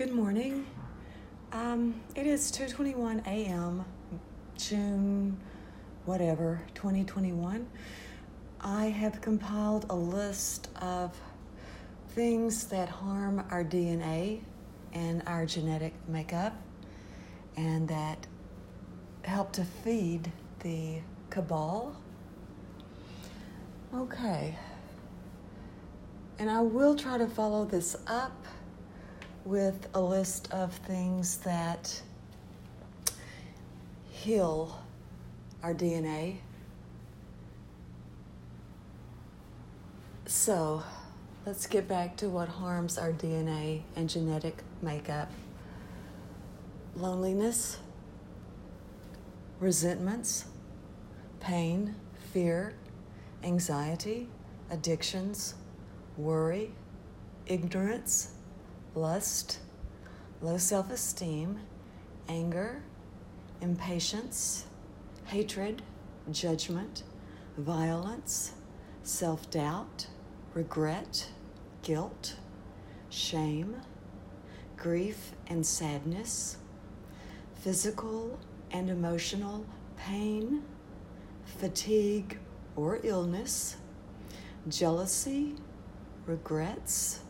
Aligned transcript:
Good 0.00 0.14
morning. 0.14 0.66
Um, 1.52 2.00
it 2.14 2.26
is 2.26 2.50
2:21 2.52 3.20
a.m. 3.26 3.84
June 4.56 5.38
whatever 6.06 6.62
2021. 6.72 7.68
I 8.62 8.86
have 8.86 9.20
compiled 9.20 9.84
a 9.90 9.94
list 9.94 10.70
of 10.80 11.14
things 12.14 12.64
that 12.68 12.88
harm 12.88 13.44
our 13.50 13.62
DNA 13.62 14.40
and 14.94 15.22
our 15.26 15.44
genetic 15.44 15.92
makeup 16.08 16.54
and 17.58 17.86
that 17.88 18.26
help 19.24 19.52
to 19.52 19.66
feed 19.66 20.32
the 20.60 21.00
cabal. 21.28 21.94
Okay. 23.94 24.56
And 26.38 26.50
I 26.50 26.62
will 26.62 26.96
try 26.96 27.18
to 27.18 27.26
follow 27.26 27.66
this 27.66 27.96
up 28.06 28.46
with 29.44 29.88
a 29.94 30.00
list 30.00 30.52
of 30.52 30.72
things 30.72 31.38
that 31.38 32.02
heal 34.10 34.82
our 35.62 35.74
DNA. 35.74 36.36
So, 40.26 40.82
let's 41.46 41.66
get 41.66 41.88
back 41.88 42.16
to 42.18 42.28
what 42.28 42.48
harms 42.48 42.98
our 42.98 43.12
DNA 43.12 43.82
and 43.96 44.08
genetic 44.08 44.62
makeup 44.82 45.30
loneliness, 46.96 47.78
resentments, 49.58 50.44
pain, 51.40 51.94
fear, 52.32 52.74
anxiety, 53.42 54.28
addictions, 54.70 55.54
worry, 56.16 56.72
ignorance, 57.46 58.32
lust, 58.94 59.58
low 60.42 60.56
self 60.56 60.90
esteem, 60.90 61.60
anger, 62.28 62.82
impatience, 63.60 64.66
hatred, 65.26 65.82
judgment, 66.30 67.02
violence, 67.56 68.52
self 69.02 69.50
doubt, 69.50 70.06
regret, 70.54 71.28
guilt, 71.82 72.36
shame, 73.08 73.76
grief 74.76 75.32
and 75.48 75.64
sadness, 75.64 76.56
physical 77.60 78.38
and 78.70 78.88
emotional 78.88 79.64
pain, 79.96 80.62
fatigue 81.44 82.38
or 82.76 83.00
illness, 83.02 83.76
jealousy, 84.68 85.54
regrets, 86.26 87.20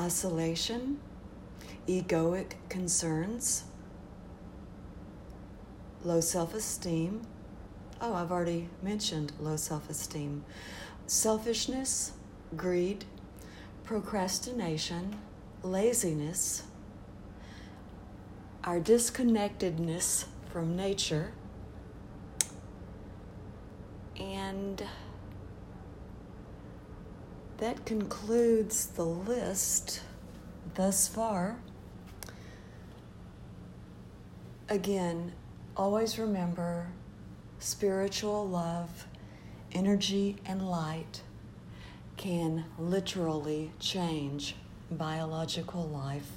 isolation, 0.00 0.98
egoic 1.86 2.52
concerns, 2.70 3.64
low 6.04 6.20
self 6.20 6.54
esteem. 6.54 7.20
Oh, 8.00 8.14
I've 8.14 8.32
already 8.32 8.68
mentioned 8.82 9.32
low 9.38 9.56
self 9.56 9.90
esteem. 9.90 10.44
Selfishness, 11.06 12.12
greed, 12.56 13.04
procrastination, 13.84 15.16
laziness, 15.62 16.62
our 18.64 18.80
disconnectedness 18.80 20.24
from 20.50 20.76
nature, 20.76 21.32
and 24.18 24.82
that 27.60 27.84
concludes 27.84 28.86
the 28.86 29.04
list 29.04 30.00
thus 30.74 31.06
far. 31.06 31.56
Again, 34.70 35.32
always 35.76 36.18
remember 36.18 36.88
spiritual 37.58 38.48
love, 38.48 39.06
energy, 39.72 40.36
and 40.46 40.66
light 40.66 41.20
can 42.16 42.64
literally 42.78 43.72
change 43.78 44.56
biological 44.90 45.86
life. 45.86 46.30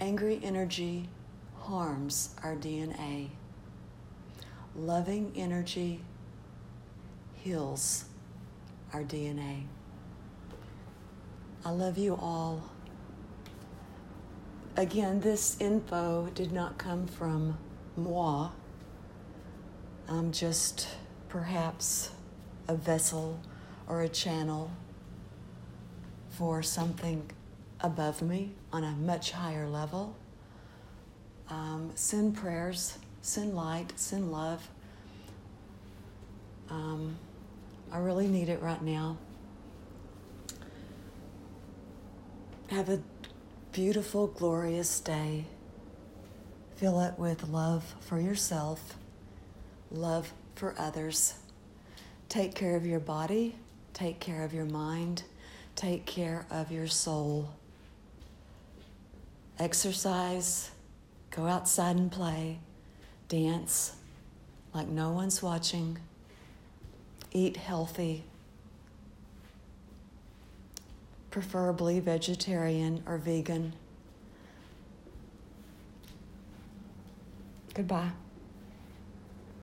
Angry 0.00 0.40
energy 0.42 1.08
harms 1.60 2.34
our 2.42 2.56
DNA. 2.56 3.28
Loving 4.74 5.32
energy 5.36 6.00
heals 7.36 8.06
our 8.92 9.02
DNA. 9.02 9.64
I 11.64 11.70
love 11.70 11.98
you 11.98 12.14
all. 12.14 12.70
Again, 14.76 15.20
this 15.20 15.56
info 15.60 16.28
did 16.34 16.52
not 16.52 16.78
come 16.78 17.06
from 17.06 17.58
moi. 17.96 18.50
I'm 20.08 20.30
just 20.32 20.88
perhaps 21.28 22.10
a 22.68 22.74
vessel 22.74 23.40
or 23.88 24.02
a 24.02 24.08
channel 24.08 24.70
for 26.30 26.62
something 26.62 27.30
above 27.80 28.22
me 28.22 28.52
on 28.72 28.84
a 28.84 28.92
much 28.92 29.32
higher 29.32 29.66
level. 29.68 30.16
Um, 31.48 31.90
send 31.94 32.36
prayers, 32.36 32.98
send 33.22 33.54
light, 33.54 33.92
send 33.96 34.30
love. 34.30 34.68
Um, 36.68 37.16
I 37.90 37.98
really 37.98 38.26
need 38.26 38.48
it 38.48 38.60
right 38.62 38.82
now. 38.82 39.18
Have 42.68 42.88
a 42.88 43.00
beautiful, 43.72 44.26
glorious 44.26 45.00
day. 45.00 45.44
Fill 46.76 47.00
it 47.00 47.18
with 47.18 47.48
love 47.48 47.94
for 48.00 48.20
yourself, 48.20 48.96
love 49.90 50.32
for 50.56 50.74
others. 50.76 51.34
Take 52.28 52.54
care 52.54 52.76
of 52.76 52.84
your 52.84 53.00
body, 53.00 53.54
take 53.94 54.20
care 54.20 54.42
of 54.44 54.52
your 54.52 54.64
mind, 54.64 55.22
take 55.74 56.06
care 56.06 56.46
of 56.50 56.72
your 56.72 56.86
soul. 56.86 57.50
Exercise, 59.58 60.70
go 61.30 61.46
outside 61.46 61.96
and 61.96 62.10
play, 62.10 62.58
dance 63.28 63.94
like 64.74 64.88
no 64.88 65.10
one's 65.10 65.42
watching 65.42 65.98
eat 67.36 67.58
healthy, 67.58 68.24
preferably 71.30 72.00
vegetarian 72.00 73.02
or 73.06 73.18
vegan. 73.18 73.74
Goodbye. 77.74 78.10